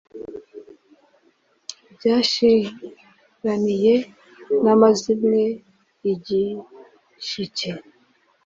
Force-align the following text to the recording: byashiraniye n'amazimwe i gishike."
byashiraniye 1.95 3.93
n'amazimwe 4.63 5.41
i 6.11 6.13
gishike." 6.23 7.71